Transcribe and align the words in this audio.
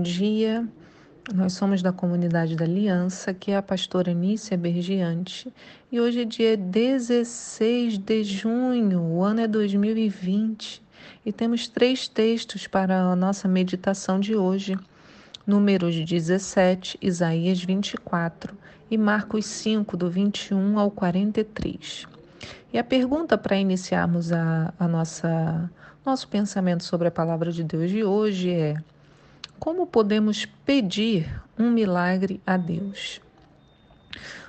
bom 0.00 0.02
dia. 0.02 0.66
Nós 1.34 1.52
somos 1.52 1.82
da 1.82 1.92
comunidade 1.92 2.56
da 2.56 2.64
Aliança, 2.64 3.34
que 3.34 3.50
é 3.50 3.56
a 3.58 3.62
pastora 3.62 4.14
Nícia 4.14 4.56
Bergiante, 4.56 5.52
e 5.92 6.00
hoje 6.00 6.22
é 6.22 6.24
dia 6.24 6.56
16 6.56 7.98
de 7.98 8.24
junho, 8.24 8.98
o 9.02 9.22
ano 9.22 9.42
é 9.42 9.46
2020, 9.46 10.82
e 11.26 11.30
temos 11.30 11.68
três 11.68 12.08
textos 12.08 12.66
para 12.66 12.98
a 12.98 13.14
nossa 13.14 13.46
meditação 13.46 14.18
de 14.18 14.34
hoje. 14.34 14.74
Números 15.46 15.94
17, 15.94 16.96
Isaías 17.02 17.62
24 17.62 18.56
e 18.90 18.96
Marcos 18.96 19.44
5, 19.44 19.98
do 19.98 20.08
21 20.08 20.78
ao 20.78 20.90
43. 20.90 22.06
E 22.72 22.78
a 22.78 22.84
pergunta 22.84 23.36
para 23.36 23.58
iniciarmos 23.58 24.32
a, 24.32 24.72
a 24.78 24.88
nossa 24.88 25.70
nosso 26.06 26.26
pensamento 26.28 26.84
sobre 26.84 27.08
a 27.08 27.10
palavra 27.10 27.52
de 27.52 27.62
Deus 27.62 27.90
de 27.90 28.02
hoje 28.02 28.50
é: 28.50 28.82
como 29.60 29.86
podemos 29.86 30.46
pedir 30.64 31.30
um 31.58 31.70
milagre 31.70 32.40
a 32.46 32.56
Deus? 32.56 33.20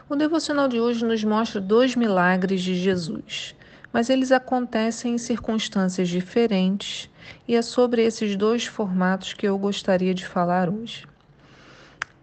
O 0.09 0.15
devocional 0.15 0.69
de 0.69 0.79
hoje 0.79 1.03
nos 1.03 1.21
mostra 1.21 1.59
dois 1.59 1.97
milagres 1.97 2.61
de 2.61 2.75
Jesus, 2.75 3.53
mas 3.91 4.09
eles 4.09 4.31
acontecem 4.31 5.15
em 5.15 5.17
circunstâncias 5.17 6.07
diferentes 6.07 7.09
e 7.45 7.57
é 7.57 7.61
sobre 7.61 8.05
esses 8.05 8.37
dois 8.37 8.65
formatos 8.65 9.33
que 9.33 9.45
eu 9.45 9.57
gostaria 9.57 10.13
de 10.13 10.25
falar 10.25 10.69
hoje. 10.69 11.05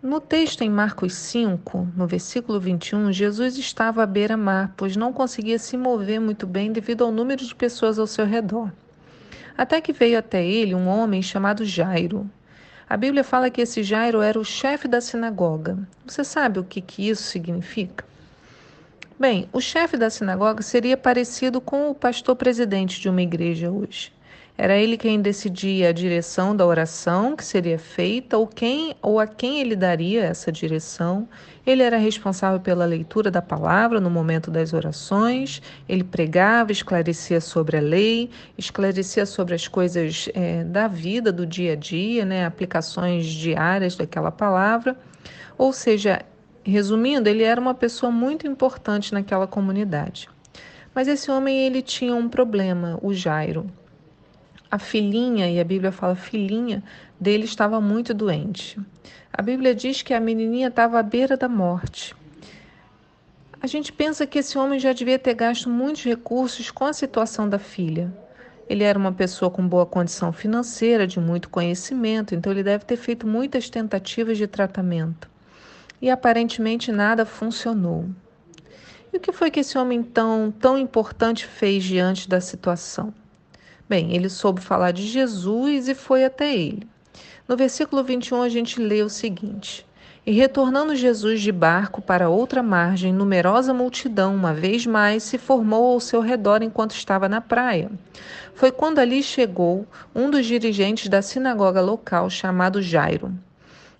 No 0.03 0.19
texto 0.19 0.63
em 0.63 0.71
Marcos 0.71 1.13
5, 1.13 1.89
no 1.95 2.07
versículo 2.07 2.59
21, 2.59 3.13
Jesus 3.13 3.59
estava 3.59 4.03
à 4.03 4.07
beira-mar, 4.07 4.73
pois 4.79 4.97
não 4.97 5.13
conseguia 5.13 5.59
se 5.59 5.77
mover 5.77 6.23
muito 6.23 6.47
bem 6.47 6.73
devido 6.73 7.05
ao 7.05 7.13
número 7.13 7.45
de 7.45 7.55
pessoas 7.55 7.99
ao 7.99 8.07
seu 8.07 8.25
redor. 8.25 8.73
Até 9.59 9.79
que 9.79 9.93
veio 9.93 10.19
até 10.19 10.43
ele 10.43 10.75
um 10.75 10.89
homem 10.89 11.21
chamado 11.21 11.67
Jairo. 11.67 12.31
A 12.91 12.97
Bíblia 12.97 13.23
fala 13.23 13.51
que 13.51 13.61
esse 13.61 13.83
Jairo 13.83 14.23
era 14.23 14.41
o 14.41 14.45
chefe 14.45 14.89
da 14.89 14.99
sinagoga. 14.99 15.79
Você 16.07 16.25
sabe 16.25 16.59
o 16.59 16.65
que, 16.65 16.81
que 16.81 17.07
isso 17.07 17.23
significa? 17.23 18.03
Bem, 19.21 19.47
o 19.53 19.61
chefe 19.61 19.99
da 19.99 20.09
sinagoga 20.09 20.63
seria 20.63 20.97
parecido 20.97 21.61
com 21.61 21.91
o 21.91 21.95
pastor 21.95 22.35
presidente 22.35 22.99
de 22.99 23.11
uma 23.11 23.21
igreja 23.21 23.71
hoje. 23.71 24.11
Era 24.61 24.77
ele 24.77 24.97
quem 24.97 25.23
decidia 25.23 25.91
a 25.91 25.93
direção 25.93 26.55
da 26.55 26.67
oração 26.67 27.37
que 27.37 27.45
seria 27.45 27.79
feita 27.79 28.37
ou 28.37 28.45
quem 28.45 28.97
ou 29.01 29.21
a 29.21 29.27
quem 29.29 29.61
ele 29.61 29.77
daria 29.77 30.25
essa 30.25 30.51
direção. 30.51 31.29
Ele 31.65 31.81
era 31.81 31.97
responsável 31.97 32.59
pela 32.59 32.85
leitura 32.85 33.31
da 33.31 33.41
palavra 33.41 34.01
no 34.01 34.11
momento 34.11 34.51
das 34.51 34.73
orações. 34.73 35.63
Ele 35.89 36.03
pregava, 36.03 36.73
esclarecia 36.73 37.41
sobre 37.41 37.77
a 37.77 37.81
lei, 37.81 38.31
esclarecia 38.59 39.25
sobre 39.27 39.55
as 39.55 39.69
coisas 39.69 40.29
é, 40.35 40.65
da 40.65 40.89
vida, 40.89 41.31
do 41.31 41.47
dia 41.47 41.75
a 41.75 41.77
dia, 41.77 42.25
né, 42.25 42.45
aplicações 42.45 43.27
diárias 43.27 43.95
daquela 43.95 44.33
palavra. 44.33 44.97
Ou 45.57 45.73
seja, 45.73 46.23
resumindo, 46.65 47.29
ele 47.29 47.45
era 47.45 47.61
uma 47.61 47.75
pessoa 47.75 48.11
muito 48.11 48.45
importante 48.45 49.15
naquela 49.15 49.47
comunidade. 49.47 50.29
Mas 50.93 51.07
esse 51.07 51.31
homem 51.31 51.65
ele 51.65 51.81
tinha 51.81 52.17
um 52.17 52.29
problema, 52.29 52.99
o 53.01 53.15
Jairo 53.15 53.71
a 54.71 54.79
filhinha, 54.79 55.51
e 55.51 55.59
a 55.59 55.65
Bíblia 55.65 55.91
fala 55.91 56.15
filhinha, 56.15 56.83
dele 57.19 57.45
estava 57.45 57.81
muito 57.81 58.13
doente. 58.13 58.79
A 59.33 59.41
Bíblia 59.41 59.75
diz 59.75 60.03
que 60.03 60.13
a 60.13 60.21
menininha 60.21 60.69
estava 60.69 60.99
à 60.99 61.03
beira 61.03 61.37
da 61.37 61.49
morte. 61.49 62.15
A 63.61 63.67
gente 63.67 63.93
pensa 63.93 64.27
que 64.27 64.39
esse 64.39 64.57
homem 64.57 64.79
já 64.79 64.93
devia 64.93 65.19
ter 65.19 65.35
gasto 65.35 65.69
muitos 65.69 66.05
recursos 66.05 66.71
com 66.71 66.85
a 66.85 66.93
situação 66.93 67.49
da 67.49 67.59
filha. 67.59 68.13
Ele 68.69 68.85
era 68.85 68.99
uma 68.99 69.13
pessoa 69.13 69.51
com 69.51 69.67
boa 69.67 69.87
condição 69.87 70.33
financeira, 70.33 71.07
de 71.07 71.19
muito 71.19 71.49
conhecimento, 71.49 72.35
então 72.35 72.53
ele 72.53 72.63
deve 72.63 72.85
ter 72.85 72.97
feito 72.97 73.27
muitas 73.27 73.71
tentativas 73.71 74.37
de 74.37 74.47
tratamento. 74.47 75.29
E 76.01 76.11
aparentemente 76.11 76.93
nada 76.93 77.25
funcionou. 77.25 78.05
E 79.13 79.17
o 79.17 79.21
que 79.21 79.33
foi 79.33 79.51
que 79.51 79.61
esse 79.61 79.79
homem 79.79 80.03
tão, 80.03 80.53
tão 80.53 80.77
importante 80.77 81.47
fez 81.47 81.83
diante 81.83 82.29
da 82.29 82.41
situação? 82.41 83.13
Bem, 83.89 84.15
ele 84.15 84.29
soube 84.29 84.61
falar 84.61 84.93
de 84.93 85.07
Jesus 85.07 85.89
e 85.89 85.95
foi 85.95 86.23
até 86.23 86.55
ele. 86.55 86.87
No 87.49 87.57
versículo 87.57 88.05
21, 88.05 88.43
a 88.43 88.49
gente 88.51 88.79
lê 88.79 89.03
o 89.03 89.09
seguinte: 89.09 89.87
E 90.27 90.31
retornando 90.31 90.95
Jesus 90.95 91.41
de 91.41 91.51
barco 91.51 92.03
para 92.03 92.29
outra 92.29 92.63
margem, 92.63 93.15
numerosa 93.15 93.73
multidão, 93.73 94.35
uma 94.35 94.53
vez 94.53 94.85
mais, 94.85 95.23
se 95.23 95.39
formou 95.39 95.95
ao 95.95 96.01
seu 96.01 96.21
redor 96.21 96.63
enquanto 96.63 96.91
estava 96.91 97.31
na 97.31 97.41
praia. 97.41 97.91
Foi 98.53 98.71
quando 98.71 98.99
ali 98.99 99.23
chegou 99.23 99.87
um 100.15 100.31
dos 100.31 100.45
dirigentes 100.45 101.09
da 101.09 101.23
sinagoga 101.23 101.81
local, 101.81 102.29
chamado 102.29 102.83
Jairo. 102.83 103.33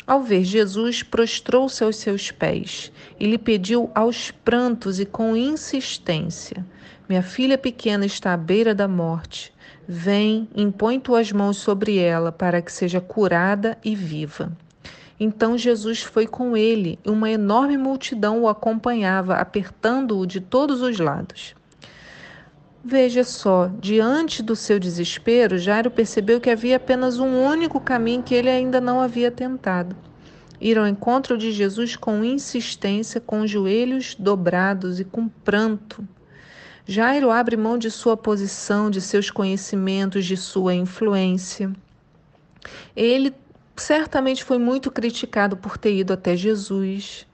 Ao 0.07 0.23
ver 0.23 0.45
Jesus, 0.45 1.03
prostrou-se 1.03 1.83
aos 1.83 1.97
seus 1.97 2.31
pés 2.31 2.93
e 3.19 3.27
lhe 3.27 3.39
pediu 3.39 3.91
aos 3.95 4.31
prantos 4.31 5.01
e 5.01 5.07
com 5.07 5.35
insistência: 5.35 6.63
Minha 7.09 7.23
filha 7.23 7.57
pequena 7.57 8.05
está 8.05 8.35
à 8.35 8.37
beira 8.37 8.75
da 8.75 8.87
morte. 8.87 9.51
Vem, 9.91 10.47
impõe 10.55 11.01
tuas 11.01 11.33
mãos 11.33 11.57
sobre 11.57 11.97
ela, 11.97 12.31
para 12.31 12.61
que 12.61 12.71
seja 12.71 13.01
curada 13.01 13.79
e 13.83 13.95
viva. 13.95 14.53
Então 15.19 15.57
Jesus 15.57 16.03
foi 16.03 16.27
com 16.27 16.55
ele, 16.55 16.99
e 17.03 17.09
uma 17.09 17.31
enorme 17.31 17.79
multidão 17.79 18.43
o 18.43 18.49
acompanhava, 18.49 19.37
apertando-o 19.37 20.27
de 20.27 20.43
todos 20.43 20.83
os 20.83 20.99
lados. 20.99 21.55
Veja 22.85 23.25
só, 23.25 23.71
diante 23.81 24.43
do 24.43 24.55
seu 24.55 24.79
desespero, 24.79 25.57
Jairo 25.57 25.91
percebeu 25.91 26.39
que 26.39 26.51
havia 26.51 26.77
apenas 26.77 27.19
um 27.19 27.43
único 27.43 27.81
caminho 27.81 28.23
que 28.23 28.35
ele 28.35 28.51
ainda 28.51 28.83
não 28.83 29.01
havia 29.01 29.31
tentado. 29.31 29.97
Ir 30.61 30.77
ao 30.77 30.87
encontro 30.87 31.39
de 31.39 31.51
Jesus 31.51 31.97
com 31.97 32.23
insistência, 32.23 33.23
com 33.23 33.47
joelhos 33.47 34.15
dobrados 34.15 35.01
e 35.01 35.05
com 35.05 35.29
pranto. 35.29 36.07
Jairo 36.91 37.31
abre 37.31 37.55
mão 37.55 37.77
de 37.77 37.91
sua 37.91 38.17
posição, 38.17 38.89
de 38.89 39.03
seus 39.03 39.31
conhecimentos, 39.31 40.25
de 40.25 40.39
sua 40.39 40.75
influência. 40.75 41.71
Ele 42.97 43.35
certamente 43.77 44.43
foi 44.43 44.57
muito 44.57 44.91
criticado 44.91 45.55
por 45.55 45.77
ter 45.77 45.95
ido 45.95 46.15
até 46.15 46.35
Jesus. 46.35 47.27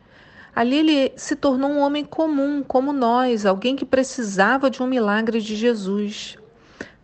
Ali 0.56 0.78
ele 0.78 1.12
se 1.16 1.36
tornou 1.36 1.70
um 1.70 1.78
homem 1.78 2.04
comum, 2.04 2.64
como 2.64 2.92
nós, 2.92 3.46
alguém 3.46 3.76
que 3.76 3.84
precisava 3.84 4.68
de 4.68 4.82
um 4.82 4.88
milagre 4.88 5.40
de 5.40 5.54
Jesus. 5.54 6.36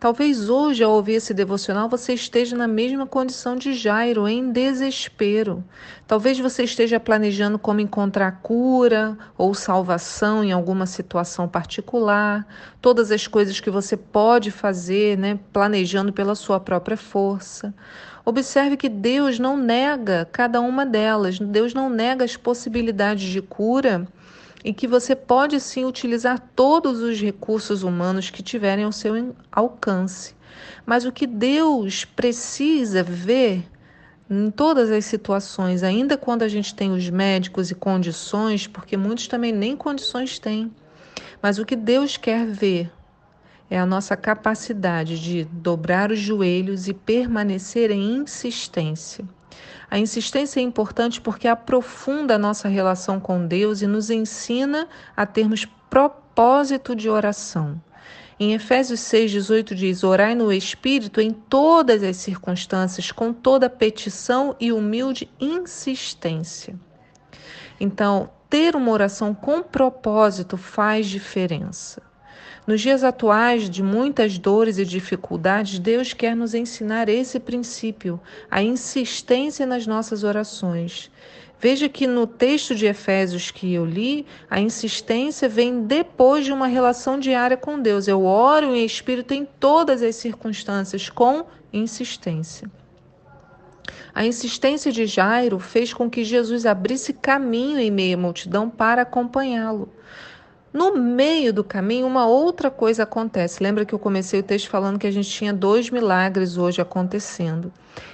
Talvez 0.01 0.49
hoje, 0.49 0.83
ao 0.83 0.93
ouvir 0.93 1.13
esse 1.13 1.31
devocional, 1.31 1.87
você 1.87 2.15
esteja 2.15 2.57
na 2.57 2.67
mesma 2.67 3.05
condição 3.05 3.55
de 3.55 3.71
Jairo, 3.71 4.27
em 4.27 4.51
desespero. 4.51 5.63
Talvez 6.07 6.39
você 6.39 6.63
esteja 6.63 6.99
planejando 6.99 7.59
como 7.59 7.81
encontrar 7.81 8.39
cura 8.41 9.15
ou 9.37 9.53
salvação 9.53 10.43
em 10.43 10.51
alguma 10.51 10.87
situação 10.87 11.47
particular, 11.47 12.47
todas 12.81 13.11
as 13.11 13.27
coisas 13.27 13.59
que 13.59 13.69
você 13.69 13.95
pode 13.95 14.49
fazer, 14.49 15.19
né, 15.19 15.37
planejando 15.53 16.11
pela 16.11 16.33
sua 16.33 16.59
própria 16.59 16.97
força. 16.97 17.71
Observe 18.25 18.77
que 18.77 18.89
Deus 18.89 19.37
não 19.37 19.55
nega 19.55 20.27
cada 20.31 20.61
uma 20.61 20.83
delas, 20.83 21.37
Deus 21.37 21.75
não 21.75 21.91
nega 21.91 22.25
as 22.25 22.35
possibilidades 22.35 23.29
de 23.29 23.39
cura 23.39 24.07
e 24.63 24.73
que 24.73 24.87
você 24.87 25.15
pode 25.15 25.59
sim 25.59 25.85
utilizar 25.85 26.39
todos 26.55 27.01
os 27.01 27.19
recursos 27.19 27.83
humanos 27.83 28.29
que 28.29 28.43
tiverem 28.43 28.85
ao 28.85 28.91
seu 28.91 29.35
alcance. 29.51 30.35
Mas 30.85 31.05
o 31.05 31.11
que 31.11 31.25
Deus 31.25 32.05
precisa 32.05 33.03
ver 33.03 33.63
em 34.29 34.49
todas 34.49 34.89
as 34.89 35.05
situações, 35.05 35.83
ainda 35.83 36.17
quando 36.17 36.43
a 36.43 36.47
gente 36.47 36.73
tem 36.73 36.91
os 36.91 37.09
médicos 37.09 37.69
e 37.69 37.75
condições, 37.75 38.65
porque 38.65 38.95
muitos 38.95 39.27
também 39.27 39.51
nem 39.51 39.75
condições 39.75 40.39
têm. 40.39 40.71
Mas 41.41 41.59
o 41.59 41.65
que 41.65 41.75
Deus 41.75 42.15
quer 42.15 42.45
ver 42.45 42.91
é 43.69 43.79
a 43.79 43.85
nossa 43.85 44.15
capacidade 44.15 45.19
de 45.19 45.43
dobrar 45.45 46.11
os 46.11 46.19
joelhos 46.19 46.87
e 46.87 46.93
permanecer 46.93 47.89
em 47.91 48.17
insistência. 48.17 49.25
A 49.91 49.99
insistência 49.99 50.61
é 50.61 50.63
importante 50.63 51.19
porque 51.19 51.49
aprofunda 51.49 52.35
a 52.35 52.39
nossa 52.39 52.69
relação 52.69 53.19
com 53.19 53.45
Deus 53.45 53.81
e 53.81 53.87
nos 53.87 54.09
ensina 54.09 54.87
a 55.17 55.25
termos 55.25 55.65
propósito 55.89 56.95
de 56.95 57.09
oração. 57.09 57.79
Em 58.39 58.53
Efésios 58.53 59.01
6,18 59.01 59.75
diz: 59.75 60.05
Orai 60.05 60.33
no 60.33 60.49
Espírito 60.49 61.19
em 61.19 61.31
todas 61.31 62.03
as 62.03 62.15
circunstâncias, 62.15 63.11
com 63.11 63.33
toda 63.33 63.69
petição 63.69 64.55
e 64.61 64.71
humilde 64.71 65.29
insistência. 65.37 66.79
Então, 67.77 68.29
ter 68.49 68.77
uma 68.77 68.91
oração 68.91 69.33
com 69.33 69.61
propósito 69.61 70.55
faz 70.55 71.07
diferença. 71.07 72.01
Nos 72.67 72.79
dias 72.79 73.03
atuais 73.03 73.67
de 73.67 73.81
muitas 73.81 74.37
dores 74.37 74.77
e 74.77 74.85
dificuldades, 74.85 75.79
Deus 75.79 76.13
quer 76.13 76.35
nos 76.35 76.53
ensinar 76.53 77.09
esse 77.09 77.39
princípio, 77.39 78.19
a 78.51 78.61
insistência 78.61 79.65
nas 79.65 79.87
nossas 79.87 80.23
orações. 80.23 81.09
Veja 81.59 81.89
que 81.89 82.05
no 82.05 82.27
texto 82.27 82.75
de 82.75 82.85
Efésios 82.85 83.49
que 83.49 83.73
eu 83.73 83.83
li, 83.83 84.25
a 84.49 84.59
insistência 84.59 85.49
vem 85.49 85.83
depois 85.83 86.45
de 86.45 86.51
uma 86.51 86.67
relação 86.67 87.19
diária 87.19 87.57
com 87.57 87.79
Deus. 87.79 88.07
Eu 88.07 88.25
oro 88.25 88.75
em 88.75 88.85
espírito 88.85 89.33
em 89.33 89.45
todas 89.59 90.03
as 90.03 90.15
circunstâncias, 90.15 91.09
com 91.09 91.45
insistência. 91.73 92.69
A 94.13 94.25
insistência 94.25 94.91
de 94.91 95.05
Jairo 95.05 95.57
fez 95.57 95.93
com 95.93 96.09
que 96.09 96.23
Jesus 96.23 96.65
abrisse 96.65 97.13
caminho 97.13 97.79
em 97.79 97.89
meio 97.89 98.17
à 98.17 98.21
multidão 98.21 98.69
para 98.69 99.03
acompanhá-lo. 99.03 99.89
No 100.73 100.95
meio 100.95 101.51
do 101.53 101.65
caminho, 101.65 102.07
uma 102.07 102.25
outra 102.25 102.71
coisa 102.71 103.03
acontece. 103.03 103.61
Lembra 103.61 103.85
que 103.85 103.93
eu 103.93 103.99
comecei 103.99 104.39
o 104.39 104.43
texto 104.43 104.69
falando 104.69 104.97
que 104.97 105.07
a 105.07 105.11
gente 105.11 105.29
tinha 105.29 105.53
dois 105.53 105.89
milagres 105.89 106.57
hoje 106.57 106.81
acontecendo. 106.81 107.73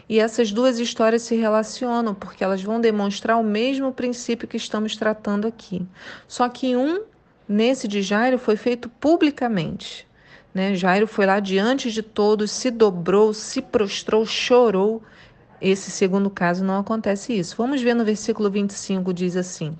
E 0.10 0.20
essas 0.20 0.52
duas 0.52 0.80
histórias 0.80 1.22
se 1.22 1.36
relacionam 1.36 2.16
porque 2.16 2.44
elas 2.44 2.64
vão 2.64 2.82
demonstrar 2.82 3.38
o 3.38 3.44
mesmo 3.44 3.94
princípio 3.94 4.48
que 4.48 4.58
estamos 4.58 4.96
tratando 4.96 5.46
aqui. 5.46 5.86
Só 6.28 6.50
que 6.50 6.76
um, 6.76 7.04
nesse 7.48 7.88
de 7.88 8.02
Jairo, 8.02 8.40
foi 8.40 8.56
feito 8.56 8.90
publicamente. 8.90 10.08
Né? 10.52 10.74
Jairo 10.74 11.06
foi 11.06 11.28
lá 11.28 11.40
diante 11.40 11.92
de 11.92 12.02
todos, 12.02 12.50
se 12.50 12.72
dobrou, 12.72 13.36
se 13.36 13.62
prostrou, 13.62 14.26
chorou. 14.26 15.04
Esse 15.62 15.92
segundo 15.92 16.30
caso 16.30 16.66
não 16.66 16.80
acontece 16.80 17.38
isso. 17.38 17.56
Vamos 17.56 17.84
ver 17.84 17.94
no 17.94 18.04
versículo 18.04 18.50
25, 18.50 19.14
diz 19.14 19.36
assim. 19.36 19.78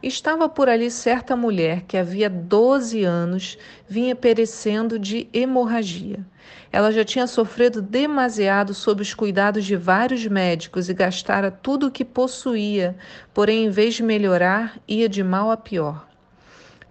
Estava 0.00 0.48
por 0.48 0.68
ali 0.68 0.92
certa 0.92 1.34
mulher 1.34 1.82
que 1.82 1.96
havia 1.96 2.30
12 2.30 3.02
anos 3.02 3.58
vinha 3.88 4.14
perecendo 4.14 4.96
de 4.96 5.28
hemorragia. 5.32 6.24
Ela 6.70 6.92
já 6.92 7.04
tinha 7.04 7.26
sofrido 7.26 7.82
demasiado 7.82 8.74
sob 8.74 9.02
os 9.02 9.12
cuidados 9.12 9.64
de 9.64 9.74
vários 9.74 10.24
médicos 10.24 10.88
e 10.88 10.94
gastara 10.94 11.50
tudo 11.50 11.88
o 11.88 11.90
que 11.90 12.04
possuía, 12.04 12.96
porém, 13.34 13.64
em 13.64 13.70
vez 13.70 13.94
de 13.94 14.04
melhorar, 14.04 14.78
ia 14.86 15.08
de 15.08 15.24
mal 15.24 15.50
a 15.50 15.56
pior. 15.56 16.06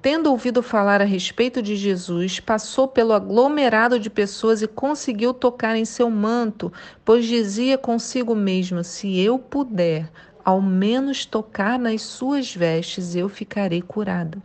Tendo 0.01 0.29
ouvido 0.29 0.61
falar 0.61 1.01
a 1.01 1.05
respeito 1.05 1.61
de 1.61 1.75
Jesus, 1.75 2.39
passou 2.39 2.87
pelo 2.87 3.13
aglomerado 3.13 3.99
de 3.99 4.09
pessoas 4.09 4.61
e 4.61 4.67
conseguiu 4.67 5.33
tocar 5.33 5.75
em 5.75 5.85
seu 5.85 6.09
manto, 6.09 6.71
pois 7.03 7.25
dizia 7.25 7.77
consigo 7.77 8.35
mesma: 8.35 8.83
Se 8.83 9.19
eu 9.19 9.39
puder, 9.39 10.11
ao 10.47 10.61
menos 10.61 11.25
tocar 11.25 11.77
nas 11.77 12.01
suas 12.03 12.55
vestes, 12.55 13.17
eu 13.17 13.27
ficarei 13.27 13.81
curada. 13.81 14.41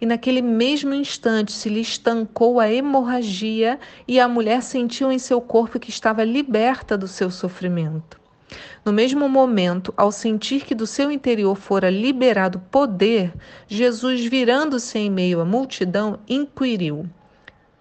E 0.00 0.04
naquele 0.04 0.42
mesmo 0.42 0.92
instante 0.92 1.52
se 1.52 1.68
lhe 1.68 1.80
estancou 1.80 2.58
a 2.58 2.68
hemorragia 2.68 3.78
e 4.08 4.18
a 4.18 4.26
mulher 4.26 4.60
sentiu 4.60 5.12
em 5.12 5.20
seu 5.20 5.40
corpo 5.40 5.78
que 5.78 5.88
estava 5.88 6.24
liberta 6.24 6.98
do 6.98 7.06
seu 7.06 7.30
sofrimento. 7.30 8.18
No 8.84 8.92
mesmo 8.92 9.28
momento, 9.28 9.94
ao 9.96 10.10
sentir 10.10 10.64
que 10.64 10.74
do 10.74 10.84
seu 10.84 11.12
interior 11.12 11.54
fora 11.54 11.88
liberado 11.88 12.58
poder, 12.68 13.32
Jesus, 13.68 14.24
virando-se 14.24 14.98
em 14.98 15.08
meio 15.08 15.40
à 15.40 15.44
multidão, 15.44 16.18
inquiriu: 16.28 17.08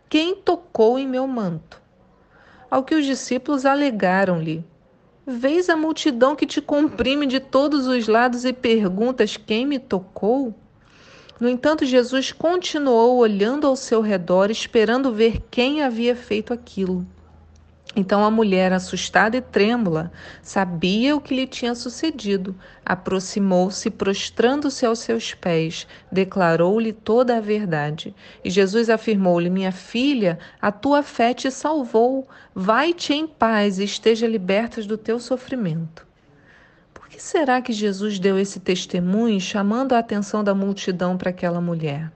Quem 0.08 0.36
tocou 0.36 1.00
em 1.00 1.08
meu 1.08 1.26
manto? 1.26 1.82
Ao 2.70 2.84
que 2.84 2.94
os 2.94 3.08
discípulos 3.08 3.66
alegaram-lhe: 3.66 4.64
Vês 5.26 5.70
a 5.70 5.76
multidão 5.76 6.36
que 6.36 6.46
te 6.46 6.62
comprime 6.62 7.26
de 7.26 7.40
todos 7.40 7.88
os 7.88 8.08
lados 8.08 8.46
e 8.46 8.54
perguntas: 8.54 9.38
Quem 9.38 9.66
me 9.66 9.78
tocou? 9.78 10.56
No 11.40 11.48
entanto, 11.48 11.86
Jesus 11.86 12.32
continuou 12.32 13.18
olhando 13.18 13.66
ao 13.66 13.76
seu 13.76 14.02
redor, 14.02 14.52
esperando 14.52 15.14
ver 15.14 15.42
quem 15.50 15.82
havia 15.82 16.16
feito 16.16 16.54
aquilo. 16.54 17.06
Então 17.96 18.24
a 18.24 18.30
mulher, 18.30 18.72
assustada 18.72 19.36
e 19.36 19.42
trêmula, 19.42 20.12
sabia 20.44 21.16
o 21.16 21.22
que 21.22 21.34
lhe 21.34 21.48
tinha 21.48 21.74
sucedido. 21.74 22.56
Aproximou-se, 22.86 23.90
prostrando-se 23.90 24.86
aos 24.86 25.00
seus 25.00 25.34
pés, 25.34 25.88
declarou-lhe 26.12 26.94
toda 26.94 27.38
a 27.38 27.42
verdade. 27.42 28.14
E 28.44 28.50
Jesus 28.50 28.92
afirmou-lhe: 28.92 29.50
Minha 29.50 29.72
filha, 29.72 30.38
a 30.62 30.72
tua 30.72 31.02
fé 31.02 31.34
te 31.34 31.50
salvou. 31.50 32.28
Vai-te 32.54 33.14
em 33.14 33.26
paz 33.26 33.80
e 33.80 33.86
esteja 33.86 34.28
liberta 34.28 34.84
do 34.84 34.98
teu 34.98 35.20
sofrimento. 35.20 36.06
Por 36.94 37.10
que 37.10 37.22
será 37.22 37.60
que 37.60 37.74
Jesus 37.74 38.20
deu 38.20 38.38
esse 38.38 38.60
testemunho, 38.60 39.42
chamando 39.42 39.94
a 39.94 40.00
atenção 40.00 40.44
da 40.44 40.54
multidão 40.54 41.18
para 41.18 41.32
aquela 41.32 41.60
mulher? 41.60 42.12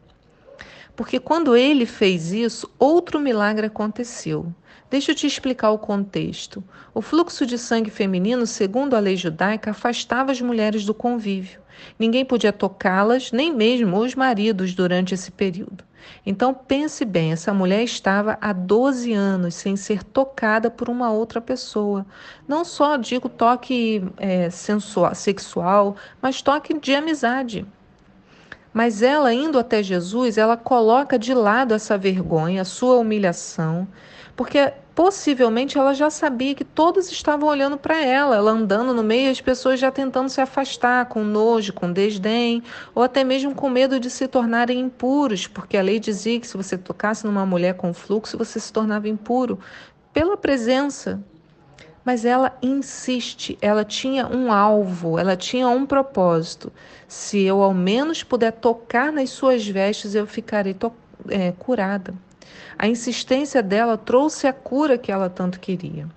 Porque 0.95 1.19
quando 1.19 1.55
ele 1.55 1.87
fez 1.87 2.31
isso, 2.31 2.69
outro 2.77 3.19
milagre 3.19 3.65
aconteceu. 3.65 4.53
Deixa 4.93 5.09
eu 5.09 5.15
te 5.15 5.25
explicar 5.25 5.71
o 5.71 5.79
contexto. 5.79 6.63
O 6.93 7.01
fluxo 7.01 7.47
de 7.47 7.57
sangue 7.57 7.89
feminino, 7.89 8.45
segundo 8.45 8.95
a 8.95 8.99
lei 8.99 9.17
judaica, 9.17 9.71
afastava 9.71 10.31
as 10.31 10.39
mulheres 10.39 10.85
do 10.85 10.93
convívio. 10.93 11.59
Ninguém 11.97 12.23
podia 12.23 12.53
tocá-las, 12.53 13.31
nem 13.31 13.51
mesmo 13.51 13.97
os 13.97 14.13
maridos, 14.13 14.75
durante 14.75 15.15
esse 15.15 15.31
período. 15.31 15.83
Então 16.23 16.53
pense 16.53 17.03
bem: 17.05 17.31
essa 17.31 17.51
mulher 17.51 17.81
estava 17.81 18.37
há 18.39 18.53
12 18.53 19.11
anos 19.11 19.55
sem 19.55 19.75
ser 19.75 20.03
tocada 20.03 20.69
por 20.69 20.87
uma 20.87 21.11
outra 21.11 21.41
pessoa. 21.41 22.05
Não 22.47 22.63
só 22.63 22.95
digo 22.95 23.27
toque 23.27 24.03
é, 24.17 24.51
sensual, 24.51 25.15
sexual, 25.15 25.95
mas 26.21 26.39
toque 26.39 26.71
de 26.79 26.93
amizade. 26.93 27.65
Mas 28.71 29.01
ela, 29.01 29.33
indo 29.33 29.57
até 29.57 29.81
Jesus, 29.81 30.37
ela 30.37 30.55
coloca 30.55 31.17
de 31.17 31.33
lado 31.33 31.73
essa 31.73 31.97
vergonha, 31.97 32.61
a 32.61 32.65
sua 32.65 32.97
humilhação, 32.97 33.87
porque 34.35 34.71
Possivelmente 34.95 35.75
ela 35.75 35.93
já 35.95 36.11
sabia 36.11 36.53
que 36.53 36.63
todos 36.63 37.11
estavam 37.11 37.49
olhando 37.49 37.77
para 37.77 37.99
ela, 37.99 38.35
ela 38.35 38.51
andando 38.51 38.93
no 38.93 39.01
meio, 39.01 39.31
as 39.31 39.41
pessoas 39.41 39.79
já 39.79 39.91
tentando 39.91 40.29
se 40.29 40.39
afastar, 40.39 41.07
com 41.07 41.23
nojo, 41.23 41.73
com 41.73 41.91
desdém, 41.91 42.61
ou 42.93 43.01
até 43.01 43.23
mesmo 43.23 43.55
com 43.55 43.69
medo 43.69 43.99
de 43.99 44.11
se 44.11 44.27
tornarem 44.27 44.79
impuros, 44.79 45.47
porque 45.47 45.77
a 45.77 45.81
lei 45.81 45.99
dizia 45.99 46.39
que 46.39 46.45
se 46.45 46.55
você 46.55 46.77
tocasse 46.77 47.25
numa 47.25 47.43
mulher 47.43 47.73
com 47.73 47.91
fluxo, 47.91 48.37
você 48.37 48.59
se 48.59 48.71
tornava 48.71 49.09
impuro 49.09 49.59
pela 50.13 50.37
presença. 50.37 51.19
Mas 52.05 52.23
ela 52.25 52.55
insiste, 52.61 53.57
ela 53.61 53.83
tinha 53.83 54.27
um 54.27 54.51
alvo, 54.51 55.17
ela 55.17 55.37
tinha 55.37 55.67
um 55.69 55.85
propósito. 55.85 56.71
Se 57.07 57.41
eu 57.41 57.63
ao 57.63 57.73
menos 57.73 58.23
puder 58.23 58.51
tocar 58.51 59.11
nas 59.11 59.29
suas 59.29 59.65
vestes, 59.65 60.13
eu 60.13 60.27
ficarei 60.27 60.75
é, 61.29 61.51
curada. 61.53 62.13
A 62.77 62.87
insistência 62.87 63.61
dela 63.61 63.97
trouxe 63.97 64.47
a 64.47 64.53
cura 64.53 64.97
que 64.97 65.11
ela 65.11 65.29
tanto 65.29 65.59
queria. 65.59 66.07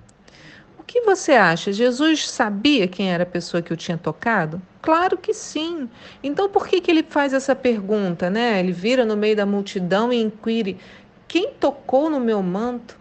O 0.79 0.85
que 0.85 1.01
você 1.03 1.33
acha? 1.33 1.73
Jesus 1.73 2.29
sabia 2.29 2.87
quem 2.87 3.13
era 3.13 3.25
a 3.25 3.27
pessoa 3.27 3.63
que 3.63 3.73
o 3.73 3.77
tinha 3.77 3.99
tocado? 3.99 4.61
Claro 4.81 5.19
que 5.19 5.35
sim. 5.35 5.89
Então 6.23 6.49
por 6.49 6.69
que, 6.69 6.81
que 6.81 6.91
ele 6.91 7.03
faz 7.03 7.33
essa 7.33 7.55
pergunta, 7.55 8.31
né? 8.31 8.61
Ele 8.61 8.73
vira 8.73 9.05
no 9.05 9.17
meio 9.17 9.37
da 9.37 9.45
multidão 9.45 10.13
e 10.13 10.21
inquire: 10.21 10.79
quem 11.27 11.53
tocou 11.53 12.09
no 12.09 12.21
meu 12.21 12.43
manto? 12.43 12.97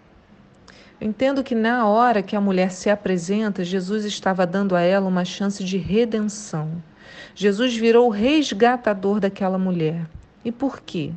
Eu 0.99 1.07
entendo 1.09 1.43
que 1.43 1.53
na 1.53 1.87
hora 1.87 2.23
que 2.23 2.35
a 2.35 2.41
mulher 2.41 2.71
se 2.71 2.89
apresenta, 2.89 3.63
Jesus 3.63 4.05
estava 4.05 4.47
dando 4.47 4.75
a 4.75 4.81
ela 4.81 5.07
uma 5.07 5.25
chance 5.25 5.63
de 5.63 5.77
redenção. 5.77 6.81
Jesus 7.35 7.75
virou 7.75 8.07
o 8.07 8.11
resgatador 8.11 9.19
daquela 9.19 9.57
mulher. 9.57 10.07
E 10.43 10.51
por 10.51 10.81
quê? 10.81 11.11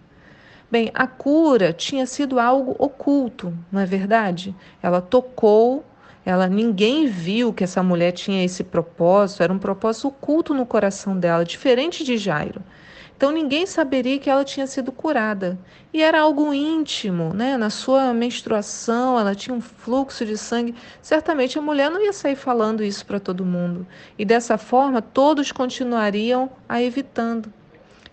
Bem, 0.71 0.91
a 0.93 1.07
cura 1.07 1.73
tinha 1.73 2.05
sido 2.05 2.39
algo 2.39 2.77
oculto, 2.79 3.57
não 3.73 3.81
é 3.81 3.87
verdade? 3.87 4.55
Ela 4.83 5.01
tocou, 5.01 5.83
ela 6.27 6.47
ninguém 6.47 7.07
viu 7.07 7.55
que 7.55 7.65
essa 7.65 7.83
mulher 7.83 8.13
tinha 8.13 8.45
esse 8.45 8.63
propósito, 8.63 9.43
era 9.43 9.53
um 9.53 9.59
propósito 9.59 10.09
oculto 10.09 10.53
no 10.53 10.67
coração 10.67 11.19
dela, 11.19 11.43
diferente 11.43 12.05
de 12.05 12.19
Jairo. 12.19 12.63
Então 13.17 13.33
ninguém 13.33 13.67
saberia 13.67 14.19
que 14.19 14.29
ela 14.29 14.45
tinha 14.45 14.67
sido 14.67 14.93
curada. 14.93 15.59
E 15.93 16.03
era 16.03 16.21
algo 16.21 16.55
íntimo, 16.55 17.33
né? 17.35 17.57
Na 17.57 17.71
sua 17.71 18.13
menstruação, 18.13 19.19
ela 19.19 19.35
tinha 19.35 19.57
um 19.57 19.61
fluxo 19.61 20.25
de 20.25 20.37
sangue. 20.37 20.75
Certamente 21.03 21.59
a 21.59 21.63
mulher 21.63 21.91
não 21.91 22.01
ia 22.01 22.13
sair 22.13 22.37
falando 22.37 22.85
isso 22.85 23.05
para 23.05 23.19
todo 23.19 23.45
mundo. 23.45 23.85
E 24.17 24.25
dessa 24.25 24.57
forma, 24.57 25.03
todos 25.03 25.51
continuariam 25.51 26.49
a 26.69 26.81
evitando 26.81 27.53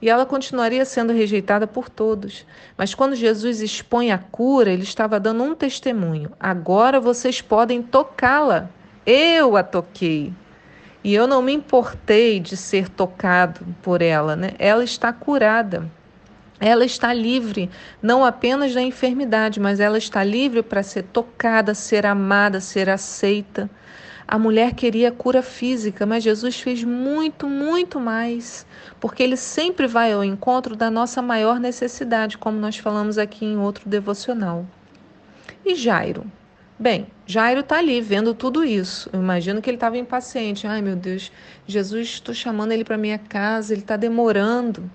e 0.01 0.09
ela 0.09 0.25
continuaria 0.25 0.85
sendo 0.85 1.13
rejeitada 1.13 1.65
por 1.65 1.89
todos. 1.89 2.45
Mas 2.77 2.93
quando 2.93 3.15
Jesus 3.15 3.61
expõe 3.61 4.11
a 4.11 4.17
cura, 4.17 4.71
ele 4.71 4.83
estava 4.83 5.19
dando 5.19 5.43
um 5.43 5.55
testemunho: 5.55 6.31
agora 6.39 6.99
vocês 6.99 7.41
podem 7.41 7.81
tocá-la. 7.81 8.69
Eu 9.05 9.55
a 9.55 9.63
toquei. 9.63 10.33
E 11.03 11.13
eu 11.13 11.27
não 11.27 11.41
me 11.41 11.53
importei 11.53 12.39
de 12.39 12.57
ser 12.57 12.89
tocado 12.89 13.63
por 13.83 14.01
ela, 14.01 14.35
né? 14.35 14.53
Ela 14.57 14.83
está 14.83 15.13
curada. 15.13 15.87
Ela 16.59 16.85
está 16.85 17.13
livre, 17.13 17.69
não 18.01 18.23
apenas 18.23 18.73
da 18.73 18.81
enfermidade, 18.81 19.59
mas 19.59 19.79
ela 19.79 19.97
está 19.97 20.23
livre 20.23 20.63
para 20.63 20.81
ser 20.81 21.03
tocada, 21.03 21.75
ser 21.75 22.05
amada, 22.05 22.61
ser 22.61 22.89
aceita. 22.89 23.69
A 24.27 24.39
mulher 24.39 24.73
queria 24.73 25.11
cura 25.11 25.43
física, 25.43 26.05
mas 26.05 26.23
Jesus 26.23 26.59
fez 26.59 26.83
muito, 26.83 27.47
muito 27.47 27.99
mais, 27.99 28.65
porque 28.99 29.21
ele 29.21 29.37
sempre 29.37 29.85
vai 29.85 30.13
ao 30.13 30.23
encontro 30.23 30.75
da 30.75 30.89
nossa 30.89 31.21
maior 31.21 31.59
necessidade, 31.59 32.37
como 32.37 32.57
nós 32.57 32.77
falamos 32.77 33.19
aqui 33.19 33.45
em 33.45 33.57
outro 33.57 33.87
devocional. 33.87 34.65
E 35.63 35.75
Jairo? 35.75 36.25
Bem, 36.77 37.07
Jairo 37.25 37.61
está 37.61 37.77
ali 37.77 38.01
vendo 38.01 38.33
tudo 38.33 38.63
isso. 38.63 39.09
Eu 39.13 39.21
imagino 39.21 39.61
que 39.61 39.69
ele 39.69 39.77
estava 39.77 39.97
impaciente. 39.97 40.67
Ai, 40.67 40.81
meu 40.81 40.95
Deus, 40.95 41.31
Jesus, 41.65 42.07
estou 42.07 42.35
chamando 42.35 42.71
ele 42.71 42.83
para 42.83 42.97
minha 42.97 43.17
casa, 43.17 43.73
ele 43.73 43.81
está 43.81 43.95
demorando. 43.95 44.89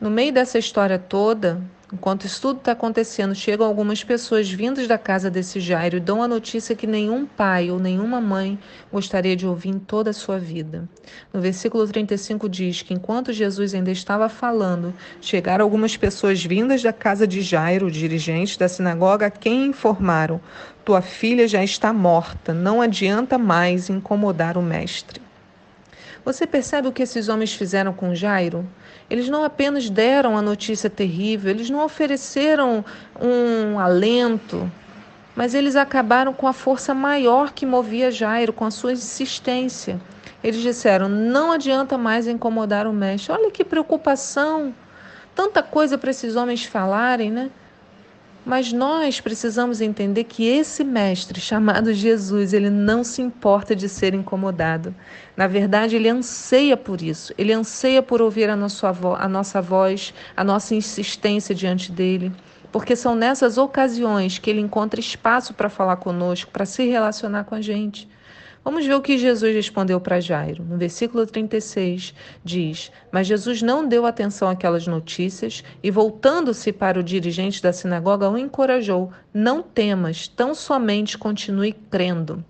No 0.00 0.08
meio 0.08 0.32
dessa 0.32 0.58
história 0.58 0.98
toda, 0.98 1.60
Enquanto 1.92 2.24
isso 2.24 2.40
tudo 2.40 2.58
está 2.58 2.70
acontecendo, 2.70 3.34
chegam 3.34 3.66
algumas 3.66 4.04
pessoas 4.04 4.48
vindas 4.48 4.86
da 4.86 4.96
casa 4.96 5.28
desse 5.28 5.58
Jairo 5.58 5.96
e 5.96 6.00
dão 6.00 6.22
a 6.22 6.28
notícia 6.28 6.76
que 6.76 6.86
nenhum 6.86 7.26
pai 7.26 7.68
ou 7.68 7.80
nenhuma 7.80 8.20
mãe 8.20 8.56
gostaria 8.92 9.34
de 9.34 9.44
ouvir 9.44 9.70
em 9.70 9.78
toda 9.78 10.10
a 10.10 10.12
sua 10.12 10.38
vida. 10.38 10.88
No 11.32 11.40
versículo 11.40 11.84
35 11.84 12.48
diz 12.48 12.82
que 12.82 12.94
enquanto 12.94 13.32
Jesus 13.32 13.74
ainda 13.74 13.90
estava 13.90 14.28
falando, 14.28 14.94
chegaram 15.20 15.64
algumas 15.64 15.96
pessoas 15.96 16.44
vindas 16.44 16.80
da 16.80 16.92
casa 16.92 17.26
de 17.26 17.40
Jairo, 17.40 17.90
dirigente 17.90 18.56
da 18.56 18.68
sinagoga, 18.68 19.26
a 19.26 19.30
quem 19.30 19.66
informaram: 19.66 20.40
Tua 20.84 21.02
filha 21.02 21.48
já 21.48 21.64
está 21.64 21.92
morta, 21.92 22.54
não 22.54 22.80
adianta 22.80 23.36
mais 23.36 23.90
incomodar 23.90 24.56
o 24.56 24.62
mestre. 24.62 25.20
Você 26.24 26.46
percebe 26.46 26.88
o 26.88 26.92
que 26.92 27.02
esses 27.02 27.28
homens 27.28 27.52
fizeram 27.52 27.92
com 27.92 28.14
Jairo? 28.14 28.66
Eles 29.08 29.28
não 29.28 29.42
apenas 29.42 29.88
deram 29.88 30.36
a 30.36 30.42
notícia 30.42 30.90
terrível, 30.90 31.50
eles 31.50 31.70
não 31.70 31.84
ofereceram 31.84 32.84
um 33.20 33.78
alento, 33.78 34.70
mas 35.34 35.54
eles 35.54 35.76
acabaram 35.76 36.34
com 36.34 36.46
a 36.46 36.52
força 36.52 36.92
maior 36.92 37.52
que 37.52 37.64
movia 37.64 38.10
Jairo, 38.10 38.52
com 38.52 38.64
a 38.64 38.70
sua 38.70 38.92
insistência. 38.92 40.00
Eles 40.44 40.60
disseram: 40.60 41.08
não 41.08 41.52
adianta 41.52 41.96
mais 41.96 42.26
incomodar 42.26 42.86
o 42.86 42.92
mestre. 42.92 43.32
Olha 43.32 43.50
que 43.50 43.64
preocupação! 43.64 44.74
Tanta 45.34 45.62
coisa 45.62 45.96
para 45.96 46.10
esses 46.10 46.36
homens 46.36 46.64
falarem, 46.64 47.30
né? 47.30 47.50
Mas 48.44 48.72
nós 48.72 49.20
precisamos 49.20 49.80
entender 49.80 50.24
que 50.24 50.46
esse 50.46 50.82
mestre 50.82 51.40
chamado 51.40 51.92
Jesus, 51.92 52.54
ele 52.54 52.70
não 52.70 53.04
se 53.04 53.20
importa 53.20 53.76
de 53.76 53.88
ser 53.88 54.14
incomodado. 54.14 54.94
Na 55.36 55.46
verdade, 55.46 55.96
ele 55.96 56.08
anseia 56.08 56.76
por 56.76 57.02
isso. 57.02 57.34
Ele 57.36 57.52
anseia 57.52 58.02
por 58.02 58.22
ouvir 58.22 58.48
a 58.48 58.56
nossa, 58.56 58.88
a 59.18 59.28
nossa 59.28 59.60
voz, 59.60 60.14
a 60.34 60.42
nossa 60.42 60.74
insistência 60.74 61.54
diante 61.54 61.92
dele. 61.92 62.32
Porque 62.72 62.96
são 62.96 63.14
nessas 63.14 63.58
ocasiões 63.58 64.38
que 64.38 64.48
ele 64.48 64.60
encontra 64.60 65.00
espaço 65.00 65.52
para 65.52 65.68
falar 65.68 65.96
conosco, 65.96 66.50
para 66.50 66.64
se 66.64 66.88
relacionar 66.88 67.44
com 67.44 67.54
a 67.54 67.60
gente. 67.60 68.08
Vamos 68.62 68.84
ver 68.84 68.94
o 68.94 69.00
que 69.00 69.16
Jesus 69.16 69.54
respondeu 69.54 69.98
para 69.98 70.20
Jairo. 70.20 70.62
No 70.62 70.76
versículo 70.76 71.24
36 71.24 72.14
diz: 72.44 72.92
Mas 73.10 73.26
Jesus 73.26 73.62
não 73.62 73.88
deu 73.88 74.04
atenção 74.04 74.50
àquelas 74.50 74.86
notícias 74.86 75.64
e, 75.82 75.90
voltando-se 75.90 76.70
para 76.70 77.00
o 77.00 77.02
dirigente 77.02 77.62
da 77.62 77.72
sinagoga, 77.72 78.28
o 78.28 78.36
encorajou: 78.36 79.10
Não 79.32 79.62
temas, 79.62 80.28
tão 80.28 80.54
somente 80.54 81.16
continue 81.16 81.72
crendo. 81.72 82.44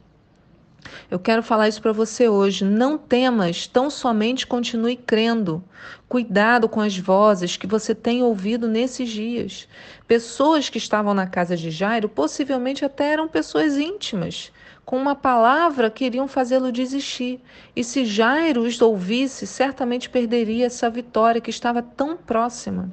Eu 1.09 1.21
quero 1.21 1.45
falar 1.45 1.69
isso 1.69 1.81
para 1.81 1.93
você 1.93 2.29
hoje. 2.29 2.64
Não 2.64 2.99
temas, 2.99 3.69
tão 3.69 3.88
somente 3.88 4.49
continue 4.49 4.97
crendo. 4.97 5.62
Cuidado 6.09 6.69
com 6.69 6.81
as 6.81 6.99
vozes 6.99 7.57
que 7.57 7.69
você 7.69 7.95
tem 7.95 8.21
ouvido 8.21 8.67
nesses 8.67 9.09
dias. 9.09 9.69
Pessoas 10.09 10.69
que 10.69 10.79
estavam 10.79 11.14
na 11.14 11.29
casa 11.29 11.57
de 11.57 11.71
Jairo 11.71 12.09
possivelmente 12.09 12.85
até 12.85 13.12
eram 13.12 13.29
pessoas 13.29 13.76
íntimas 13.76 14.50
com 14.91 14.97
uma 14.97 15.15
palavra 15.15 15.89
queriam 15.89 16.27
fazê-lo 16.27 16.73
desistir. 16.73 17.41
E 17.77 17.85
se 17.85 18.05
Jairo 18.05 18.63
os 18.63 18.83
ouvisse, 18.83 19.47
certamente 19.47 20.11
perderia 20.11 20.67
essa 20.67 20.91
vitória 20.91 21.41
que 21.41 21.49
estava 21.49 21.81
tão 21.81 22.17
próxima. 22.17 22.91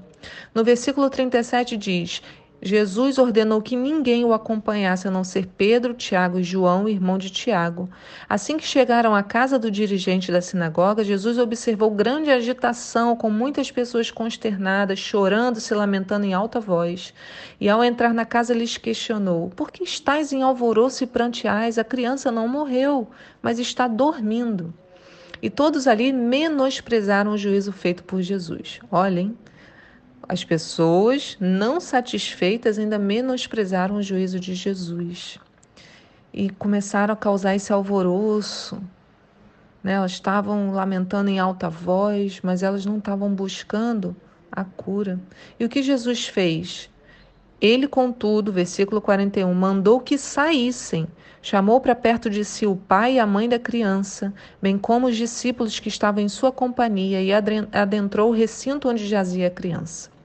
No 0.54 0.64
versículo 0.64 1.10
37 1.10 1.76
diz: 1.76 2.22
Jesus 2.62 3.20
ordenou 3.20 3.62
que 3.62 3.76
ninguém 3.76 4.26
o 4.26 4.34
acompanhasse 4.34 5.08
a 5.08 5.12
não 5.12 5.24
ser 5.24 5.46
Pedro, 5.46 5.94
Tiago 5.94 6.40
e 6.40 6.44
João, 6.44 6.90
irmão 6.90 7.18
de 7.18 7.30
Tiago. 7.30 7.88
Assim 8.28 8.58
que 8.58 8.66
chegaram 8.66 9.14
à 9.14 9.22
casa 9.22 9.60
do 9.60 9.70
dirigente 9.70 10.32
da 10.32 10.42
sinagoga, 10.42 11.04
Jesus 11.04 11.38
observou 11.38 11.92
grande 11.92 12.32
agitação, 12.32 13.16
com 13.16 13.30
muitas 13.30 13.70
pessoas 13.70 14.10
consternadas, 14.10 14.98
chorando, 14.98 15.60
se 15.60 15.74
lamentando 15.76 16.26
em 16.26 16.34
alta 16.34 16.60
voz. 16.60 17.14
E 17.62 17.70
ao 17.70 17.84
entrar 17.84 18.12
na 18.12 18.26
casa, 18.26 18.56
lhes 18.56 18.76
questionou: 18.76 19.52
Por 19.56 19.70
que 19.70 19.84
estáis 19.84 20.34
em 20.34 20.42
alvoroço 20.42 21.04
e 21.04 21.08
pranteais? 21.08 21.78
A 21.78 21.84
criança 21.84 22.32
não 22.32 22.48
morreu, 22.48 23.08
mas 23.40 23.60
está 23.60 23.88
dormindo. 23.88 24.74
E 25.40 25.50
todos 25.52 25.88
ali 25.88 26.12
menosprezaram 26.12 27.34
o 27.34 27.38
juízo 27.38 27.72
feito 27.72 28.04
por 28.04 28.20
Jesus. 28.20 28.80
Olhem. 28.92 29.38
As 30.30 30.44
pessoas 30.44 31.38
não 31.40 31.80
satisfeitas 31.80 32.78
ainda 32.78 33.00
menosprezaram 33.00 33.96
o 33.96 34.04
juízo 34.04 34.42
de 34.42 34.54
Jesus 34.54 35.40
e 36.34 36.50
começaram 36.50 37.14
a 37.14 37.18
causar 37.18 37.56
esse 37.56 37.72
alvoroço. 37.72 38.84
Né? 39.82 39.94
Elas 39.94 40.12
estavam 40.12 40.72
lamentando 40.72 41.30
em 41.30 41.40
alta 41.40 41.70
voz, 41.70 42.42
mas 42.44 42.62
elas 42.62 42.86
não 42.86 42.98
estavam 42.98 43.34
buscando 43.34 44.14
a 44.52 44.66
cura. 44.66 45.18
E 45.58 45.64
o 45.64 45.70
que 45.70 45.82
Jesus 45.82 46.28
fez? 46.28 46.90
Ele, 47.62 47.88
contudo, 47.88 48.52
versículo 48.52 49.00
41, 49.00 49.54
mandou 49.54 50.02
que 50.02 50.18
saíssem, 50.18 51.08
chamou 51.42 51.80
para 51.80 51.96
perto 51.96 52.30
de 52.30 52.44
si 52.44 52.68
o 52.68 52.76
pai 52.76 53.14
e 53.14 53.20
a 53.20 53.26
mãe 53.26 53.48
da 53.48 53.58
criança, 53.58 54.34
bem 54.62 54.78
como 54.78 55.08
os 55.08 55.16
discípulos 55.16 55.80
que 55.80 55.88
estavam 55.88 56.22
em 56.22 56.28
sua 56.28 56.52
companhia, 56.52 57.22
e 57.22 57.32
adentrou 57.72 58.30
o 58.30 58.36
recinto 58.36 58.90
onde 58.90 59.08
jazia 59.08 59.48
a 59.48 59.52
criança. 59.52 60.17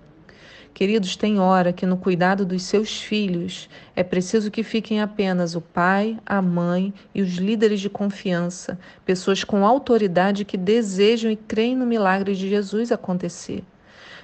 Queridos, 0.75 1.17
tem 1.17 1.39
hora 1.39 1.71
que 1.71 1.85
no 1.85 1.99
cuidado 1.99 2.47
dos 2.47 2.63
seus 2.63 2.99
filhos 2.99 3.69
é 3.95 4.03
preciso 4.03 4.51
que 4.51 4.63
fiquem 4.63 5.03
apenas 5.03 5.55
o 5.55 5.61
pai, 5.61 6.19
a 6.25 6.41
mãe 6.41 6.95
e 7.15 7.21
os 7.21 7.35
líderes 7.35 7.79
de 7.79 7.91
confiança, 7.91 8.79
pessoas 9.05 9.45
com 9.45 9.67
autoridade 9.67 10.47
que 10.47 10.57
desejam 10.57 11.31
e 11.31 11.37
creem 11.37 11.77
no 11.77 11.85
milagre 11.85 12.35
de 12.35 12.49
Jesus 12.49 12.91
acontecer. 12.91 13.63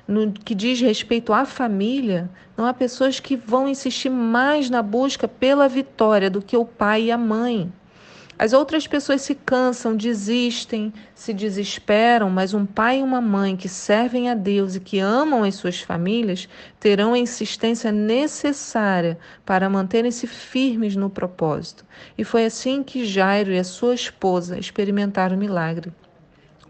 No 0.07 0.33
que 0.33 0.55
diz 0.55 0.81
respeito 0.81 1.35
à 1.35 1.45
família, 1.45 2.31
não 2.57 2.65
há 2.65 2.73
pessoas 2.73 3.21
que 3.21 3.37
vão 3.37 3.69
insistir 3.69 4.09
mais 4.09 4.71
na 4.71 4.83
busca 4.83 5.29
pela 5.29 5.69
vitória 5.69 6.31
do 6.31 6.41
que 6.41 6.57
o 6.57 6.65
pai 6.65 7.05
e 7.05 7.11
a 7.11 7.19
mãe. 7.19 7.71
As 8.41 8.53
outras 8.53 8.87
pessoas 8.87 9.23
se 9.23 9.35
cansam, 9.35 9.97
desistem, 9.97 10.93
se 11.13 11.35
desesperam, 11.35 12.31
mas 12.31 12.55
um 12.55 12.65
pai 12.65 13.01
e 13.01 13.03
uma 13.03 13.21
mãe 13.21 13.57
que 13.57 13.69
servem 13.69 14.31
a 14.31 14.35
Deus 14.35 14.77
e 14.77 14.81
que 14.81 15.01
amam 15.01 15.43
as 15.43 15.57
suas 15.57 15.81
famílias 15.81 16.49
terão 16.79 17.15
a 17.15 17.19
insistência 17.19 17.91
necessária 17.91 19.19
para 19.45 19.69
manterem-se 19.69 20.29
firmes 20.29 20.95
no 20.95 21.11
propósito. 21.11 21.85
E 22.17 22.23
foi 22.23 22.45
assim 22.45 22.85
que 22.85 23.05
Jairo 23.05 23.51
e 23.51 23.59
a 23.59 23.65
sua 23.65 23.93
esposa 23.93 24.57
experimentaram 24.57 25.35
o 25.35 25.41
milagre. 25.41 25.93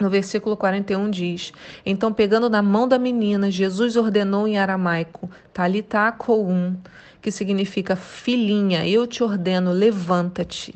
No 0.01 0.09
versículo 0.09 0.57
41 0.57 1.11
diz: 1.11 1.53
Então, 1.85 2.15
pegando 2.15 2.49
na 2.49 2.63
mão 2.63 2.89
da 2.89 2.99
menina, 2.99 3.51
Jesus 3.51 3.95
ordenou 3.95 4.49
em 4.49 4.57
aramaico, 4.57 5.29
Talita 5.53 6.11
koum, 6.13 6.79
que 7.21 7.31
significa 7.31 7.95
filhinha, 7.95 8.89
eu 8.89 9.07
te 9.07 9.23
ordeno, 9.23 9.71
levanta-te. 9.71 10.75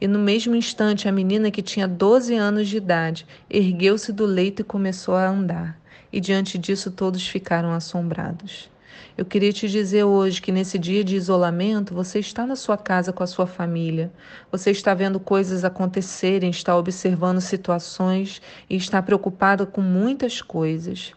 E 0.00 0.06
no 0.06 0.18
mesmo 0.18 0.54
instante, 0.54 1.08
a 1.08 1.12
menina, 1.12 1.50
que 1.50 1.62
tinha 1.62 1.88
12 1.88 2.34
anos 2.34 2.68
de 2.68 2.76
idade, 2.76 3.26
ergueu-se 3.50 4.12
do 4.12 4.24
leito 4.24 4.62
e 4.62 4.64
começou 4.64 5.14
a 5.14 5.28
andar. 5.28 5.80
E 6.12 6.20
diante 6.20 6.56
disso, 6.56 6.90
todos 6.90 7.26
ficaram 7.26 7.72
assombrados. 7.72 8.70
Eu 9.18 9.24
queria 9.24 9.52
te 9.52 9.68
dizer 9.68 10.04
hoje 10.04 10.40
que 10.40 10.52
nesse 10.52 10.78
dia 10.78 11.02
de 11.02 11.16
isolamento, 11.16 11.92
você 11.92 12.20
está 12.20 12.46
na 12.46 12.54
sua 12.54 12.76
casa 12.76 13.12
com 13.12 13.24
a 13.24 13.26
sua 13.26 13.48
família, 13.48 14.12
você 14.50 14.70
está 14.70 14.94
vendo 14.94 15.18
coisas 15.18 15.64
acontecerem, 15.64 16.50
está 16.50 16.76
observando 16.76 17.40
situações 17.40 18.40
e 18.70 18.76
está 18.76 19.02
preocupado 19.02 19.66
com 19.66 19.80
muitas 19.80 20.40
coisas. 20.40 21.12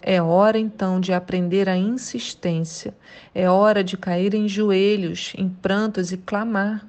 É 0.00 0.20
hora 0.20 0.58
então 0.58 0.98
de 0.98 1.12
aprender 1.12 1.68
a 1.68 1.76
insistência, 1.76 2.94
é 3.34 3.48
hora 3.48 3.84
de 3.84 3.96
cair 3.96 4.34
em 4.34 4.48
joelhos, 4.48 5.32
em 5.36 5.48
prantos 5.48 6.10
e 6.10 6.16
clamar. 6.16 6.86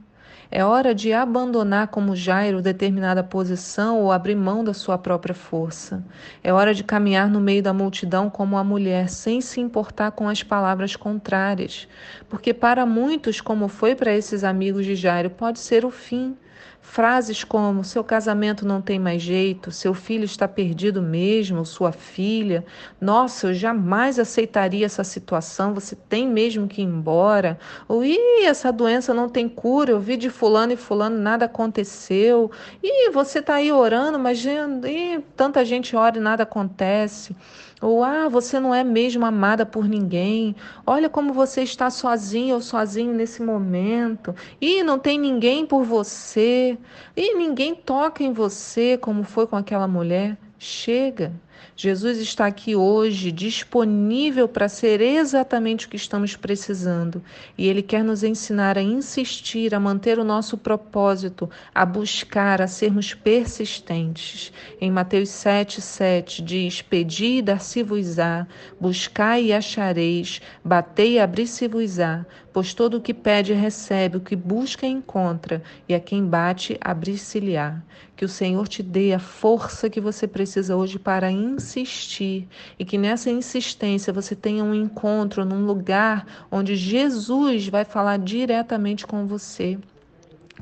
É 0.56 0.64
hora 0.64 0.94
de 0.94 1.12
abandonar 1.12 1.88
como 1.88 2.16
Jairo 2.16 2.62
determinada 2.62 3.24
posição 3.24 4.00
ou 4.00 4.12
abrir 4.12 4.36
mão 4.36 4.64
da 4.64 4.72
sua 4.72 5.00
própria 5.00 5.34
força. 5.34 6.06
É 6.44 6.54
hora 6.54 6.76
de 6.76 6.84
caminhar 6.84 7.28
no 7.28 7.40
meio 7.40 7.64
da 7.64 7.74
multidão 7.74 8.30
como 8.30 8.56
a 8.56 8.64
mulher, 8.64 9.10
sem 9.10 9.42
se 9.42 9.60
importar 9.60 10.12
com 10.12 10.30
as 10.30 10.44
palavras 10.44 10.96
contrárias. 10.96 11.88
Porque 12.30 12.54
para 12.54 12.86
muitos, 12.86 13.42
como 13.42 13.68
foi 13.68 13.96
para 13.96 14.14
esses 14.14 14.44
amigos 14.44 14.86
de 14.86 14.96
Jairo, 14.96 15.32
pode 15.32 15.58
ser 15.58 15.86
o 15.86 15.90
fim. 15.90 16.38
Frases 16.82 17.44
como 17.44 17.84
seu 17.84 18.04
casamento 18.04 18.66
não 18.66 18.82
tem 18.82 19.00
mais 19.00 19.22
jeito, 19.22 19.72
seu 19.72 19.94
filho 19.94 20.26
está 20.26 20.48
perdido 20.48 21.02
mesmo, 21.02 21.66
sua 21.66 21.92
filha, 21.92 22.66
nossa, 23.00 23.48
eu 23.48 23.54
jamais 23.54 24.20
aceitaria 24.20 24.86
essa 24.86 25.04
situação, 25.04 25.74
você 25.74 25.96
tem 25.96 26.28
mesmo 26.28 26.68
que 26.68 26.82
ir 26.82 26.86
embora. 26.86 27.58
Ou 27.88 28.04
Ih, 28.04 28.46
essa 28.46 28.72
doença 28.72 29.14
não 29.14 29.30
tem 29.30 29.48
cura, 29.48 29.92
eu 29.92 30.00
vi 30.00 30.18
de 30.18 30.30
fulano 30.30 30.74
e 30.74 30.78
fulano, 30.78 31.18
nada 31.18 31.46
aconteceu. 31.46 32.52
E 32.84 33.10
você 33.12 33.40
está 33.40 33.56
aí 33.56 33.72
orando, 33.72 34.20
mas 34.20 34.44
ih, 34.46 35.24
tanta 35.36 35.64
gente 35.64 35.96
ora 35.96 36.18
e 36.18 36.22
nada 36.22 36.44
acontece. 36.44 37.36
Ou, 37.82 38.04
ah, 38.04 38.30
você 38.30 38.60
não 38.60 38.74
é 38.74 38.84
mesmo 38.84 39.26
amada 39.26 39.66
por 39.66 39.88
ninguém. 39.88 40.56
Olha 40.86 41.10
como 41.10 41.34
você 41.34 41.64
está 41.64 41.90
sozinha 41.90 42.56
ou 42.56 42.62
sozinho 42.62 43.14
nesse 43.14 43.42
momento. 43.42 44.34
E 44.62 44.84
não 44.84 44.98
tem 44.98 45.20
ninguém 45.20 45.66
por 45.66 45.84
você. 45.84 46.78
E 47.16 47.36
ninguém 47.36 47.76
toca 47.76 48.24
em 48.24 48.32
você, 48.34 48.98
como 48.98 49.24
foi 49.24 49.48
com 49.48 49.56
aquela 49.56 49.88
mulher. 49.88 50.38
Chega. 50.64 51.34
Jesus 51.76 52.20
está 52.20 52.46
aqui 52.46 52.74
hoje, 52.74 53.34
disponível 53.34 54.48
para 54.48 54.70
ser 54.70 55.02
exatamente 55.02 55.86
o 55.86 55.90
que 55.90 55.98
estamos 55.98 56.38
precisando. 56.38 57.22
E 57.58 57.68
Ele 57.68 57.82
quer 57.82 58.02
nos 58.02 58.24
ensinar 58.24 58.78
a 58.78 58.82
insistir, 58.82 59.76
a 59.76 59.80
manter 59.80 60.20
o 60.20 60.24
nosso 60.24 60.58
propósito, 60.58 61.50
a 61.76 61.86
buscar, 61.86 62.62
a 62.62 62.68
sermos 62.68 63.14
persistentes. 63.14 64.54
Em 64.80 64.90
Mateus 64.90 65.30
7, 65.30 65.82
7 65.82 66.42
diz: 66.42 66.82
Pedi 66.82 67.40
e 67.40 67.42
dar-se-vos-á, 67.42 68.48
buscai 68.80 69.46
e 69.46 69.54
achareis, 69.54 70.42
batei 70.64 71.14
e 71.14 71.20
abrir-se-vos-á. 71.20 72.26
Pois 72.54 72.72
todo 72.72 72.98
o 72.98 73.02
que 73.02 73.16
pede 73.16 73.52
recebe, 73.52 74.18
o 74.18 74.22
que 74.22 74.36
busca 74.36 74.86
encontra, 74.86 75.64
e 75.90 75.96
a 75.96 76.00
quem 76.00 76.24
bate 76.24 76.78
abrir-se-lhe-á. 76.80 77.82
Que 78.16 78.24
o 78.24 78.30
Senhor 78.30 78.68
te 78.68 78.84
dê 78.84 79.12
a 79.12 79.18
força 79.18 79.90
que 79.90 80.00
você 80.00 80.28
precisa 80.28 80.78
hoje 80.78 81.00
para 81.00 81.32
insistir 81.32 82.48
e 82.78 82.86
que 82.86 82.96
nessa 82.96 83.32
insistência 83.32 84.14
você 84.14 84.36
tenha 84.36 84.64
um 84.64 84.76
encontro 84.76 85.44
num 85.44 85.66
lugar 85.66 86.46
onde 86.52 86.76
Jesus 86.76 87.68
vai 87.68 87.84
falar 87.84 88.20
diretamente 88.20 89.08
com 89.08 89.26
você 89.26 89.80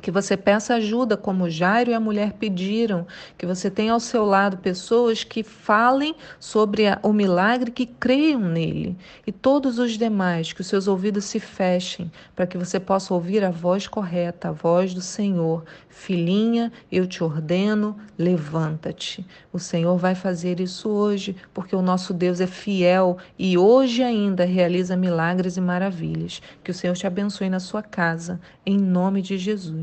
que 0.02 0.12
você 0.12 0.36
peça 0.36 0.76
ajuda, 0.76 1.16
como 1.16 1.50
Jairo 1.50 1.92
e 1.92 1.94
a 1.94 2.00
mulher 2.00 2.34
pediram, 2.34 3.06
que 3.38 3.46
você 3.46 3.70
tenha 3.70 3.94
ao 3.94 4.00
seu 4.00 4.26
lado 4.26 4.58
pessoas 4.58 5.24
que 5.24 5.44
falem 5.44 6.16
sobre 6.40 6.88
a, 6.88 7.00
o 7.04 7.14
milagre, 7.14 7.72
que 7.72 7.86
creiam 7.86 8.42
nele, 8.42 8.98
e 9.26 9.32
todos 9.32 9.78
os 9.78 9.98
demais, 9.98 10.54
que 10.54 10.62
os 10.62 10.68
seus 10.68 10.88
ouvidos 10.88 11.26
se 11.26 11.40
fechem, 11.40 12.12
para 12.36 12.48
que 12.48 12.58
você 12.58 12.80
possa 12.80 13.14
ouvir 13.14 13.44
a 13.44 13.52
voz 13.52 13.88
correta, 13.88 14.50
a 14.50 14.52
voz 14.52 14.94
do 14.94 15.02
Senhor. 15.02 15.64
Filhinha, 15.90 16.72
eu 16.92 17.06
te 17.06 17.24
ordeno, 17.24 17.96
levanta-te. 18.18 19.26
O 19.54 19.60
Senhor 19.60 19.98
vai 19.98 20.16
fazer 20.16 20.60
isso 20.60 20.90
hoje, 20.90 21.36
porque 21.54 21.76
o 21.76 21.82
nosso 21.82 22.14
Deus 22.14 22.40
é 22.40 22.48
fiel 22.48 23.18
e 23.38 23.58
hoje 23.58 24.02
ainda 24.02 24.46
realiza 24.46 24.96
milagres 24.96 25.58
e 25.58 25.62
maravilhas. 25.62 26.42
Que 26.64 26.72
o 26.72 26.74
Senhor 26.74 26.96
te 26.96 27.06
abençoe 27.06 27.50
na 27.50 27.60
sua 27.60 27.84
casa, 27.84 28.40
em 28.66 28.78
nome 28.78 29.22
de 29.22 29.38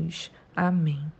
Jesus. 0.09 0.31
Amém. 0.55 1.18